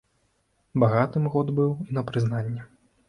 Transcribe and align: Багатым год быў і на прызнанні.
Багатым 0.83 1.27
год 1.35 1.51
быў 1.59 1.71
і 1.89 1.99
на 1.99 2.05
прызнанні. 2.09 2.61